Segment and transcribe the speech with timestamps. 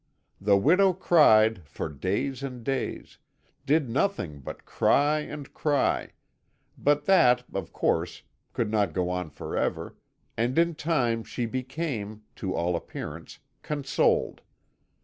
[0.41, 3.19] The widow cried for days and days
[3.67, 6.13] did nothing but cry and cry,
[6.75, 9.95] but that, of course, could not go on forever,
[10.35, 14.41] and in time she became, to all appearance, consoled.